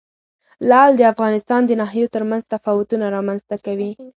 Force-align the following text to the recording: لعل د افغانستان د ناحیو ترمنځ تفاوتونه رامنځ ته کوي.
لعل 0.69 0.91
د 0.97 1.01
افغانستان 1.13 1.61
د 1.65 1.71
ناحیو 1.81 2.11
ترمنځ 2.15 2.43
تفاوتونه 2.53 3.05
رامنځ 3.15 3.41
ته 3.49 3.55
کوي. 3.65 3.91